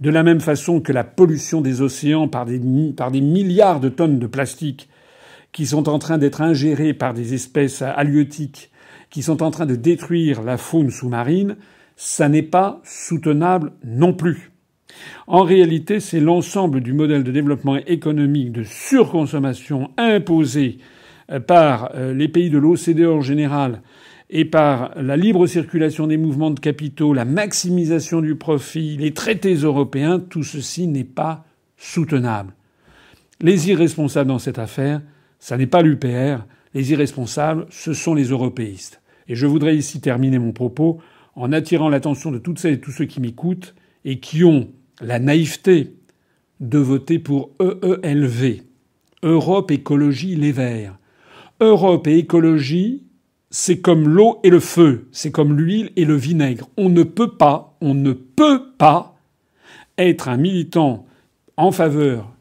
De 0.00 0.08
la 0.08 0.22
même 0.22 0.40
façon 0.40 0.80
que 0.80 0.90
la 0.90 1.04
pollution 1.04 1.60
des 1.60 1.82
océans 1.82 2.28
par 2.28 2.46
des, 2.46 2.62
par 2.96 3.10
des 3.10 3.20
milliards 3.20 3.80
de 3.80 3.90
tonnes 3.90 4.18
de 4.18 4.26
plastique 4.26 4.88
qui 5.52 5.66
sont 5.66 5.90
en 5.90 5.98
train 5.98 6.16
d'être 6.16 6.40
ingérées 6.40 6.94
par 6.94 7.12
des 7.12 7.34
espèces 7.34 7.82
halieutiques 7.82 8.70
qui 9.14 9.22
sont 9.22 9.44
en 9.44 9.52
train 9.52 9.64
de 9.64 9.76
détruire 9.76 10.42
la 10.42 10.56
faune 10.56 10.90
sous-marine, 10.90 11.54
ça 11.94 12.28
n'est 12.28 12.42
pas 12.42 12.80
soutenable 12.82 13.70
non 13.84 14.12
plus. 14.12 14.50
En 15.28 15.44
réalité, 15.44 16.00
c'est 16.00 16.18
l'ensemble 16.18 16.80
du 16.80 16.92
modèle 16.92 17.22
de 17.22 17.30
développement 17.30 17.76
économique 17.76 18.50
de 18.50 18.64
surconsommation 18.64 19.92
imposé 19.98 20.78
euh, 21.30 21.38
par 21.38 21.92
euh, 21.94 22.12
les 22.12 22.26
pays 22.26 22.50
de 22.50 22.58
l'OCDE 22.58 23.06
en 23.06 23.20
général 23.20 23.82
et 24.30 24.44
par 24.44 24.90
la 25.00 25.16
libre 25.16 25.46
circulation 25.46 26.08
des 26.08 26.16
mouvements 26.16 26.50
de 26.50 26.58
capitaux, 26.58 27.14
la 27.14 27.24
maximisation 27.24 28.20
du 28.20 28.34
profit, 28.34 28.96
les 28.96 29.14
traités 29.14 29.54
européens, 29.54 30.18
tout 30.18 30.42
ceci 30.42 30.88
n'est 30.88 31.04
pas 31.04 31.44
soutenable. 31.76 32.52
Les 33.40 33.70
irresponsables 33.70 34.28
dans 34.28 34.40
cette 34.40 34.58
affaire, 34.58 35.02
ça 35.38 35.56
n'est 35.56 35.68
pas 35.68 35.82
l'UPR, 35.82 36.42
les 36.74 36.90
irresponsables, 36.90 37.66
ce 37.70 37.92
sont 37.92 38.14
les 38.14 38.30
européistes. 38.30 39.00
Et 39.28 39.34
je 39.34 39.46
voudrais 39.46 39.76
ici 39.76 40.00
terminer 40.00 40.38
mon 40.38 40.52
propos 40.52 41.00
en 41.36 41.52
attirant 41.52 41.88
l'attention 41.88 42.30
de 42.30 42.38
toutes 42.38 42.58
celles 42.58 42.74
et 42.74 42.80
tous 42.80 42.92
ceux 42.92 43.06
qui 43.06 43.20
m'écoutent 43.20 43.74
et 44.04 44.20
qui 44.20 44.44
ont 44.44 44.68
la 45.00 45.18
naïveté 45.18 45.94
de 46.60 46.78
voter 46.78 47.18
pour 47.18 47.50
EELV, 47.60 48.62
Europe 49.22 49.70
Écologie 49.70 50.36
Les 50.36 50.52
Verts. 50.52 50.98
Europe 51.60 52.06
et 52.06 52.18
écologie, 52.18 53.02
c'est 53.50 53.80
comme 53.80 54.08
l'eau 54.08 54.40
et 54.42 54.50
le 54.50 54.60
feu, 54.60 55.08
c'est 55.12 55.30
comme 55.30 55.56
l'huile 55.56 55.90
et 55.96 56.04
le 56.04 56.16
vinaigre. 56.16 56.68
On 56.76 56.88
ne 56.88 57.02
peut 57.02 57.36
pas, 57.36 57.76
on 57.80 57.94
ne 57.94 58.12
peut 58.12 58.72
pas 58.76 59.16
être 59.98 60.28
un 60.28 60.36
militant 60.36 61.06
en 61.56 61.70
faveur 61.70 62.33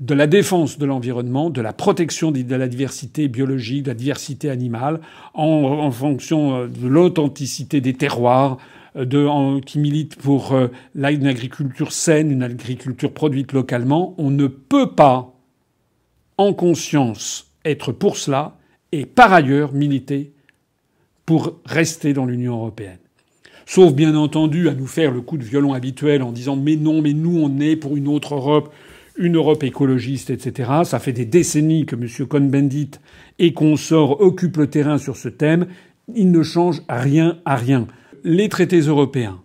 de 0.00 0.14
la 0.14 0.26
défense 0.26 0.78
de 0.78 0.86
l'environnement, 0.86 1.50
de 1.50 1.60
la 1.60 1.74
protection 1.74 2.32
de 2.32 2.56
la 2.56 2.68
diversité 2.68 3.28
biologique, 3.28 3.84
de 3.84 3.90
la 3.90 3.94
diversité 3.94 4.48
animale, 4.48 5.00
en, 5.34 5.90
fonction 5.90 6.56
euh, 6.56 6.66
de 6.66 6.88
l'authenticité 6.88 7.80
des 7.80 7.92
terroirs, 7.92 8.56
euh, 8.96 9.60
qui 9.60 9.78
milite 9.78 10.16
pour 10.16 10.52
euh, 10.52 10.68
une 10.94 11.26
agriculture 11.26 11.92
saine, 11.92 12.30
une 12.30 12.42
agriculture 12.42 13.12
produite 13.12 13.52
localement. 13.52 14.14
On 14.16 14.30
ne 14.30 14.46
peut 14.46 14.92
pas, 14.92 15.34
en 16.38 16.54
conscience, 16.54 17.52
être 17.64 17.92
pour 17.92 18.16
cela 18.16 18.56
et 18.92 19.04
par 19.04 19.32
ailleurs 19.32 19.74
militer 19.74 20.32
pour 21.26 21.60
rester 21.66 22.14
dans 22.14 22.24
l'Union 22.24 22.54
européenne. 22.54 22.98
sauf 23.66 23.92
bien 23.92 24.16
entendu 24.16 24.68
à 24.68 24.74
nous 24.74 24.88
faire 24.88 25.12
le 25.12 25.20
coup 25.20 25.36
de 25.36 25.44
violon 25.44 25.74
habituel 25.74 26.22
en 26.22 26.32
disant 26.32 26.56
mais 26.56 26.74
non, 26.74 27.02
mais 27.02 27.12
nous 27.12 27.38
on 27.38 27.60
est 27.60 27.76
pour 27.76 27.96
une 27.96 28.08
autre 28.08 28.34
Europe, 28.34 28.72
une 29.20 29.36
Europe 29.36 29.62
écologiste, 29.62 30.30
etc. 30.30 30.70
Ça 30.84 30.98
fait 30.98 31.12
des 31.12 31.26
décennies 31.26 31.86
que 31.86 31.94
M. 31.94 32.26
Cohn-Bendit 32.26 32.92
et 33.38 33.52
consorts 33.52 34.20
occupent 34.20 34.56
le 34.56 34.66
terrain 34.66 34.98
sur 34.98 35.16
ce 35.16 35.28
thème. 35.28 35.66
Il 36.14 36.32
ne 36.32 36.42
change 36.42 36.82
rien 36.88 37.38
à 37.44 37.54
rien. 37.54 37.86
Les 38.24 38.48
traités 38.48 38.80
européens 38.80 39.40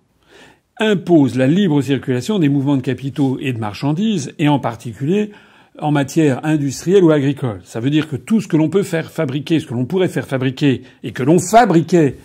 imposent 0.79 1.37
la 1.37 1.47
libre 1.47 1.81
circulation 1.81 2.39
des 2.39 2.49
mouvements 2.49 2.77
de 2.77 2.81
capitaux 2.81 3.37
et 3.39 3.53
de 3.53 3.59
marchandises, 3.59 4.33
et 4.39 4.49
en 4.49 4.59
particulier 4.59 5.31
en 5.79 5.91
matière 5.91 6.45
industrielle 6.45 7.03
ou 7.03 7.11
agricole. 7.11 7.61
Ça 7.65 7.81
veut 7.81 7.89
dire 7.89 8.07
que 8.07 8.15
tout 8.15 8.39
ce 8.39 8.47
que 8.47 8.57
l'on 8.57 8.69
peut 8.69 8.83
faire 8.83 9.11
fabriquer, 9.11 9.59
ce 9.59 9.67
que 9.67 9.73
l'on 9.73 9.85
pourrait 9.85 10.07
faire 10.07 10.27
fabriquer 10.27 10.83
et 11.03 11.11
que 11.11 11.23
l'on 11.23 11.39
fabriquait 11.39 12.15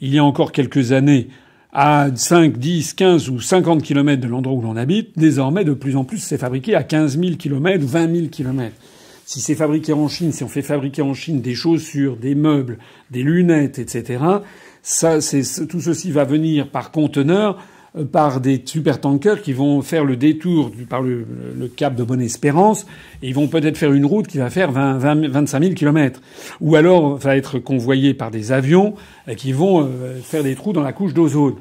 il 0.00 0.14
y 0.14 0.18
a 0.18 0.24
encore 0.24 0.52
quelques 0.52 0.92
années 0.92 1.28
à 1.72 2.08
5, 2.14 2.58
10, 2.58 2.94
15 2.94 3.30
ou 3.30 3.40
50 3.40 3.82
kilomètres 3.82 4.22
de 4.22 4.28
l'endroit 4.28 4.54
où 4.54 4.60
l'on 4.60 4.76
habite, 4.76 5.18
désormais 5.18 5.64
de 5.64 5.72
plus 5.72 5.96
en 5.96 6.04
plus 6.04 6.18
c'est 6.18 6.38
fabriqué 6.38 6.74
à 6.74 6.82
15 6.82 7.18
000 7.18 7.36
kilomètres, 7.36 7.84
20 7.84 8.14
000 8.14 8.26
kilomètres. 8.28 8.76
Si 9.24 9.40
c'est 9.40 9.54
fabriqué 9.54 9.92
en 9.92 10.08
Chine, 10.08 10.32
si 10.32 10.44
on 10.44 10.48
fait 10.48 10.62
fabriquer 10.62 11.00
en 11.00 11.14
Chine 11.14 11.40
des 11.40 11.54
chaussures, 11.54 12.16
des 12.16 12.34
meubles, 12.34 12.78
des 13.10 13.22
lunettes, 13.22 13.78
etc., 13.78 14.22
ça, 14.82 15.20
c'est, 15.20 15.42
tout 15.68 15.80
ceci 15.80 16.10
va 16.10 16.24
venir 16.24 16.68
par 16.68 16.90
conteneur 16.90 17.58
par 18.10 18.40
des 18.40 18.62
supertankers 18.64 19.42
qui 19.42 19.52
vont 19.52 19.82
faire 19.82 20.04
le 20.04 20.16
détour 20.16 20.70
par 20.88 21.02
le, 21.02 21.26
cap 21.76 21.94
de 21.94 22.02
Bonne-Espérance 22.02 22.86
et 23.22 23.28
ils 23.28 23.34
vont 23.34 23.48
peut-être 23.48 23.76
faire 23.76 23.92
une 23.92 24.06
route 24.06 24.26
qui 24.26 24.38
va 24.38 24.48
faire 24.48 24.72
20, 24.72 24.96
20, 24.96 25.28
25 25.28 25.62
000 25.62 25.74
kilomètres. 25.74 26.20
Ou 26.60 26.76
alors 26.76 27.16
va 27.16 27.36
être 27.36 27.58
convoyé 27.58 28.14
par 28.14 28.30
des 28.30 28.50
avions 28.50 28.94
euh, 29.28 29.34
qui 29.34 29.52
vont 29.52 29.82
euh, 29.82 30.20
faire 30.22 30.42
des 30.42 30.54
trous 30.54 30.72
dans 30.72 30.82
la 30.82 30.92
couche 30.92 31.12
d'ozone. 31.12 31.56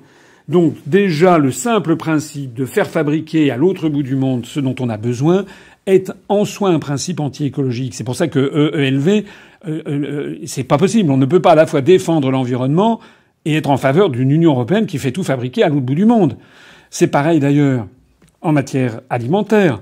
Donc 0.47 0.75
déjà 0.85 1.37
le 1.37 1.51
simple 1.51 1.97
principe 1.97 2.53
de 2.53 2.65
faire 2.65 2.87
fabriquer 2.87 3.51
à 3.51 3.57
l'autre 3.57 3.89
bout 3.89 4.03
du 4.03 4.15
monde 4.15 4.45
ce 4.45 4.59
dont 4.59 4.75
on 4.79 4.89
a 4.89 4.97
besoin 4.97 5.45
est 5.85 6.11
en 6.29 6.45
soi 6.45 6.69
un 6.69 6.79
principe 6.79 7.19
anti-écologique. 7.19 7.93
C'est 7.93 8.03
pour 8.03 8.15
ça 8.15 8.27
que 8.27 8.73
ELV, 8.75 9.23
c'est 10.45 10.63
pas 10.63 10.77
possible. 10.77 11.09
On 11.11 11.17
ne 11.17 11.25
peut 11.25 11.39
pas 11.39 11.51
à 11.51 11.55
la 11.55 11.65
fois 11.65 11.81
défendre 11.81 12.31
l'environnement 12.31 12.99
et 13.45 13.55
être 13.55 13.69
en 13.69 13.77
faveur 13.77 14.09
d'une 14.09 14.31
Union 14.31 14.51
européenne 14.51 14.85
qui 14.85 14.97
fait 14.97 15.11
tout 15.11 15.23
fabriquer 15.23 15.63
à 15.63 15.69
l'autre 15.69 15.81
bout 15.81 15.95
du 15.95 16.05
monde. 16.05 16.37
C'est 16.89 17.07
pareil 17.07 17.39
d'ailleurs 17.39 17.87
en 18.41 18.51
matière 18.51 19.01
alimentaire. 19.09 19.81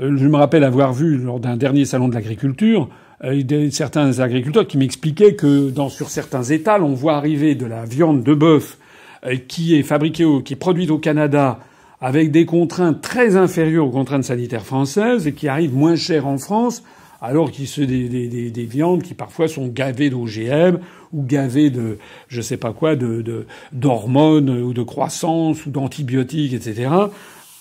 Euh, 0.00 0.16
je 0.16 0.26
me 0.26 0.36
rappelle 0.36 0.64
avoir 0.64 0.92
vu 0.92 1.18
lors 1.18 1.40
d'un 1.40 1.56
dernier 1.56 1.84
salon 1.84 2.08
de 2.08 2.14
l'agriculture 2.14 2.88
euh, 3.24 3.70
certains 3.70 4.18
agriculteurs 4.18 4.66
qui 4.66 4.78
m'expliquaient 4.78 5.34
que 5.34 5.70
dans, 5.70 5.88
sur 5.88 6.08
certains 6.08 6.42
étals, 6.42 6.82
on 6.82 6.94
voit 6.94 7.14
arriver 7.14 7.54
de 7.54 7.66
la 7.66 7.84
viande 7.84 8.24
de 8.24 8.34
bœuf 8.34 8.78
euh, 9.24 9.36
qui 9.36 9.76
est 9.76 9.84
fabriquée, 9.84 10.24
au, 10.24 10.40
qui 10.40 10.54
est 10.54 10.56
produite 10.56 10.90
au 10.90 10.98
Canada 10.98 11.60
avec 12.00 12.32
des 12.32 12.46
contraintes 12.46 13.00
très 13.00 13.36
inférieures 13.36 13.86
aux 13.86 13.90
contraintes 13.90 14.24
sanitaires 14.24 14.66
françaises 14.66 15.28
et 15.28 15.32
qui 15.32 15.46
arrive 15.46 15.72
moins 15.72 15.94
cher 15.94 16.26
en 16.26 16.36
France 16.36 16.82
alors 17.22 17.52
qu'il 17.52 17.68
se 17.68 17.80
des, 17.80 18.08
des, 18.08 18.50
des, 18.50 18.64
viandes 18.64 19.02
qui 19.02 19.14
parfois 19.14 19.46
sont 19.46 19.68
gavées 19.68 20.10
d'OGM 20.10 20.80
ou 21.12 21.22
gavées 21.22 21.70
de 21.70 21.98
je 22.26 22.40
sais 22.42 22.56
pas 22.56 22.72
quoi 22.72 22.96
de 22.96 23.46
d'hormones 23.70 24.50
ou 24.50 24.74
de 24.74 24.82
croissance 24.82 25.64
ou 25.64 25.70
d'antibiotiques 25.70 26.52
etc. 26.52 26.90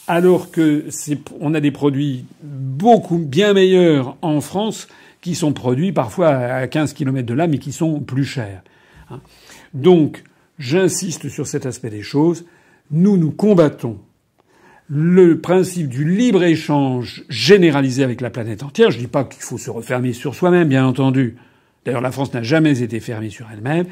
Alors 0.07 0.49
que 0.49 0.87
on 1.39 1.53
a 1.53 1.59
des 1.59 1.71
produits 1.71 2.25
beaucoup 2.41 3.19
bien 3.19 3.53
meilleurs 3.53 4.17
en 4.23 4.41
France 4.41 4.87
qui 5.21 5.35
sont 5.35 5.53
produits 5.53 5.91
parfois 5.91 6.29
à 6.29 6.67
15 6.67 6.93
km 6.93 7.25
de 7.25 7.33
là 7.35 7.45
mais 7.45 7.59
qui 7.59 7.71
sont 7.71 7.99
plus 7.99 8.25
chers. 8.25 8.63
Hein. 9.11 9.21
Donc 9.75 10.23
j'insiste 10.57 11.29
sur 11.29 11.45
cet 11.45 11.67
aspect 11.67 11.91
des 11.91 12.01
choses. 12.01 12.45
Nous 12.89 13.15
nous 13.15 13.31
combattons 13.31 13.99
le 14.93 15.39
principe 15.39 15.87
du 15.87 16.03
libre-échange 16.03 17.23
généralisé 17.29 18.03
avec 18.03 18.19
la 18.19 18.29
planète 18.29 18.61
entière. 18.61 18.91
Je 18.91 18.99
dis 18.99 19.07
pas 19.07 19.23
qu'il 19.23 19.41
faut 19.41 19.57
se 19.57 19.69
refermer 19.69 20.11
sur 20.11 20.35
soi-même, 20.35 20.67
bien 20.67 20.85
entendu. 20.85 21.37
D'ailleurs, 21.85 22.01
la 22.01 22.11
France 22.11 22.33
n'a 22.33 22.43
jamais 22.43 22.83
été 22.83 22.99
fermée 22.99 23.29
sur 23.29 23.47
elle-même. 23.53 23.85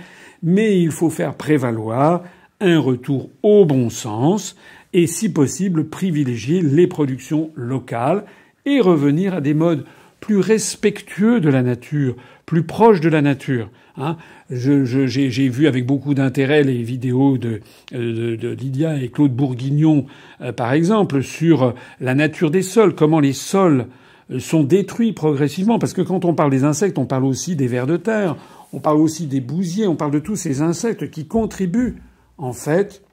Mais 0.44 0.78
il 0.78 0.92
faut 0.92 1.10
faire 1.10 1.36
prévaloir 1.36 2.24
un 2.60 2.80
retour 2.80 3.30
au 3.44 3.64
bon 3.64 3.90
sens 3.90 4.58
et, 4.92 5.08
si 5.08 5.32
possible, 5.32 5.88
privilégier 5.88 6.62
les 6.62 6.88
productions 6.88 7.52
locales 7.56 8.26
et 8.66 8.82
revenir 8.82 9.34
à 9.34 9.40
des 9.40 9.54
modes 9.54 9.86
plus 10.20 10.38
respectueux 10.38 11.40
de 11.40 11.50
la 11.50 11.62
nature, 11.62 12.16
plus 12.46 12.64
proches 12.64 13.02
de 13.02 13.10
la 13.10 13.22
nature. 13.22 13.70
Hein. 13.98 14.18
J'ai 14.50 15.50
vu 15.50 15.68
avec 15.68 15.86
beaucoup 15.86 16.14
d'intérêt 16.14 16.64
les 16.64 16.82
vidéos 16.82 17.38
de, 17.38 17.62
de, 17.92 18.50
Lydia 18.50 19.02
et 19.02 19.10
Claude 19.10 19.34
Bourguignon, 19.34 20.06
euh, 20.42 20.52
par 20.52 20.74
exemple, 20.74 21.22
sur 21.22 21.76
la 22.00 22.16
nature 22.16 22.50
des 22.50 22.62
sols, 22.62 22.96
comment 22.96 23.20
les 23.20 23.34
sols 23.34 23.88
euh, 24.32 24.40
sont 24.40 24.64
détruits 24.64 25.14
progressivement. 25.14 25.80
Parce 25.80 25.94
que 25.94 26.02
quand 26.02 26.26
on 26.26 26.34
parle 26.34 26.52
des 26.52 26.64
insectes, 26.64 26.98
on 26.98 27.06
parle 27.06 27.26
aussi 27.26 27.56
des 27.56 27.68
vers 27.68 27.88
de 27.88 27.98
terre, 27.98 28.38
on 28.74 28.80
parle 28.80 28.98
aussi 28.98 29.28
des 29.28 29.42
bousiers, 29.42 29.88
on 29.88 29.96
parle 29.96 30.12
de 30.12 30.20
tous 30.20 30.36
ces 30.36 30.62
insectes 30.62 31.10
qui 31.12 31.28
contribuent, 31.28 31.98
en 32.38 32.54
fait, 32.54 33.04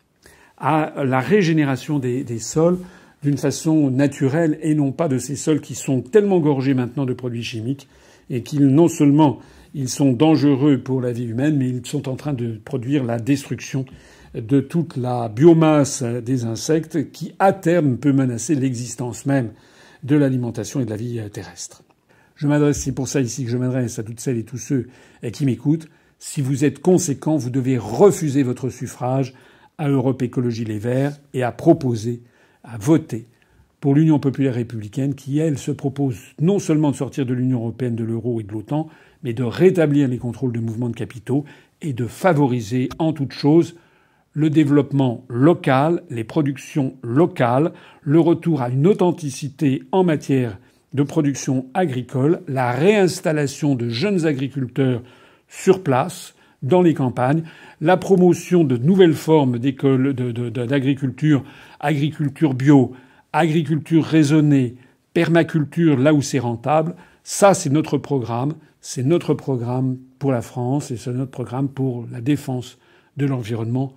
à 0.59 1.05
la 1.05 1.21
régénération 1.21 1.99
des, 1.99 2.25
des 2.25 2.39
sols 2.39 2.79
d'une 3.27 3.39
façon 3.39 3.91
naturelle 3.91 4.57
et 4.63 4.77
non 4.77 4.93
pas 4.93 5.09
de 5.09 5.19
ces 5.19 5.35
sols 5.35 5.61
qui 5.61 5.75
sont 5.75 6.01
tellement 6.01 6.39
gorgés 6.39 6.75
maintenant 6.75 7.05
de 7.05 7.13
produits 7.13 7.43
chimiques 7.43 7.89
et 8.31 8.45
qu'ils 8.45 8.69
non 8.69 8.87
seulement 8.87 9.41
ils 9.75 9.89
sont 9.89 10.13
dangereux 10.13 10.79
pour 10.79 11.01
la 11.01 11.11
vie 11.11 11.25
humaine, 11.25 11.57
mais 11.57 11.69
ils 11.69 11.85
sont 11.85 12.09
en 12.09 12.15
train 12.15 12.35
de 12.35 12.61
produire 12.65 13.03
la 13.03 13.19
destruction 13.19 13.85
de 14.35 14.61
toute 14.61 14.97
la 14.97 15.29
biomasse 15.29 16.05
des 16.05 16.45
insectes 16.45 17.11
qui, 17.11 17.35
à 17.41 17.53
terme, 17.53 17.97
peut 17.97 18.13
menacer 18.13 18.55
l'existence 18.55 19.27
même 19.27 19.51
de 20.05 20.15
l'alimentation 20.15 20.79
et 20.81 20.85
de 20.85 20.91
la 20.91 20.97
vie 20.97 21.21
terrestre. 21.33 21.83
Je 22.37 22.47
m'adresse, 22.47 22.79
c'est 22.79 22.93
pour 22.93 23.09
ça 23.09 23.21
ici 23.21 23.45
que 23.45 23.51
je 23.51 23.57
m'adresse 23.57 23.99
à 23.99 24.05
toutes 24.05 24.21
celles 24.21 24.39
et 24.39 24.45
tous 24.45 24.59
ceux 24.59 24.87
qui 25.33 25.45
m'écoutent. 25.45 25.89
Si 26.21 26.43
vous 26.43 26.65
êtes 26.65 26.79
conséquents, 26.79 27.37
vous 27.37 27.51
devez 27.51 27.77
refuser 27.77 28.45
votre 28.45 28.69
suffrage 28.69 29.35
à 29.79 29.89
Europe 29.89 30.23
Écologie 30.23 30.65
Les 30.65 30.79
Verts 30.79 31.19
et 31.35 31.43
à 31.43 31.51
proposer, 31.51 32.23
à 32.67 32.77
voter 32.79 33.27
pour 33.81 33.95
l'Union 33.95 34.19
populaire 34.19 34.55
républicaine 34.55 35.15
qui, 35.15 35.39
elle, 35.39 35.59
se 35.59 35.71
propose 35.71 36.19
non 36.41 36.59
seulement 36.59 36.91
de 36.91 36.97
sortir 36.97 37.27
de 37.27 37.35
l'Union 37.35 37.61
européenne, 37.61 37.97
de 37.97 38.05
l'euro 38.05 38.41
et 38.41 38.43
de 38.43 38.53
l'OTAN, 38.53 38.89
mais 39.23 39.33
de 39.33 39.45
rétablir 39.45 40.09
les 40.09 40.19
contrôles 40.19 40.53
de 40.53 40.61
mouvements 40.61 40.89
de 40.89 40.97
capitaux 40.97 41.45
et 41.83 41.93
de 41.93 42.07
favoriser 42.07 42.89
en 42.99 43.13
toute 43.13 43.33
chose 43.33 43.77
le 44.33 44.51
développement 44.51 45.25
local, 45.29 46.03
les 46.11 46.25
productions 46.25 46.97
locales, 47.03 47.73
le 48.03 48.21
retour 48.21 48.61
à 48.61 48.69
une 48.69 48.87
authenticité 48.87 49.83
en 49.93 50.05
matière 50.05 50.59
de 50.93 51.03
production 51.03 51.67
agricole, 51.75 52.43
la 52.47 52.71
réinstallation 52.73 53.75
de 53.75 53.89
jeunes 53.89 54.27
agriculteurs 54.27 55.03
sur 55.49 55.83
place, 55.83 56.36
dans 56.67 56.83
les 56.83 56.95
campagnes, 56.95 57.43
la 57.81 57.97
promotion 57.97 58.65
de 58.65 58.77
nouvelles 58.77 59.15
formes 59.15 59.59
d'agriculture, 59.59 61.45
agriculture 61.81 62.55
bio, 62.55 62.93
agriculture 63.33 64.05
raisonnée, 64.05 64.77
permaculture 65.13 65.99
là 65.99 66.13
où 66.13 66.23
c'est 66.23 66.39
rentable. 66.39 66.95
Ça, 67.23 67.55
c'est 67.55 67.71
notre 67.71 67.99
programme. 67.99 68.55
C'est 68.81 69.03
notre 69.03 69.35
programme 69.35 69.97
pour 70.19 70.31
la 70.31 70.43
France 70.43 70.91
et 70.91 70.97
c'est 70.97 71.13
notre 71.13 71.33
programme 71.33 71.69
pour 71.69 72.07
la 72.13 72.21
défense 72.21 72.79
de 73.17 73.27
l'environnement 73.27 73.95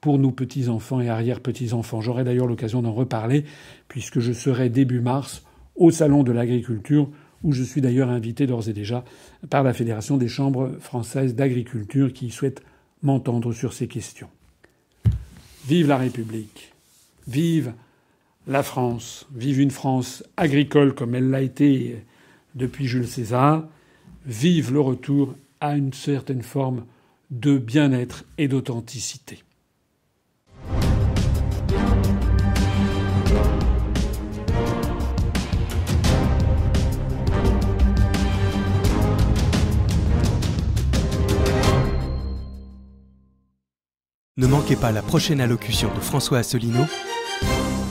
pour 0.00 0.18
nos 0.18 0.30
petits-enfants 0.30 1.00
et 1.00 1.08
arrière-petits-enfants. 1.08 2.00
J'aurai 2.00 2.22
d'ailleurs 2.22 2.46
l'occasion 2.46 2.82
d'en 2.82 2.92
reparler 2.92 3.44
puisque 3.88 4.20
je 4.20 4.32
serai 4.32 4.68
début 4.68 5.00
mars 5.00 5.42
au 5.74 5.90
Salon 5.90 6.22
de 6.22 6.32
l'agriculture 6.32 7.08
où 7.42 7.52
je 7.52 7.62
suis 7.62 7.80
d'ailleurs 7.80 8.10
invité 8.10 8.46
d'ores 8.46 8.68
et 8.68 8.72
déjà 8.72 9.04
par 9.50 9.62
la 9.62 9.72
Fédération 9.72 10.16
des 10.16 10.28
chambres 10.28 10.72
françaises 10.80 11.34
d'agriculture 11.34 12.12
qui 12.12 12.30
souhaite 12.30 12.62
m'entendre 13.02 13.52
sur 13.52 13.72
ces 13.72 13.88
questions. 13.88 14.28
Vive 15.66 15.88
la 15.88 15.96
République. 15.96 16.72
Vive 17.26 17.72
la 18.46 18.62
France. 18.62 19.26
Vive 19.34 19.60
une 19.60 19.70
France 19.70 20.22
agricole 20.36 20.94
comme 20.94 21.14
elle 21.14 21.30
l'a 21.30 21.42
été 21.42 22.02
depuis 22.54 22.86
Jules 22.86 23.08
César. 23.08 23.66
Vive 24.26 24.72
le 24.72 24.80
retour 24.80 25.34
à 25.60 25.76
une 25.76 25.92
certaine 25.92 26.42
forme 26.42 26.84
de 27.30 27.58
bien-être 27.58 28.24
et 28.38 28.48
d'authenticité. 28.48 29.42
Ne 44.38 44.46
manquez 44.46 44.76
pas 44.76 44.92
la 44.92 45.00
prochaine 45.00 45.40
allocution 45.40 45.88
de 45.94 46.00
François 46.00 46.40
Asselineau 46.40 46.84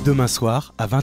demain 0.06 0.28
soir 0.28 0.76
à 0.78 0.86
20h. 0.86 0.94